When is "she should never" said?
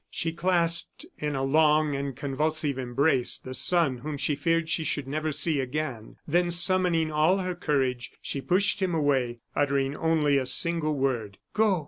4.67-5.31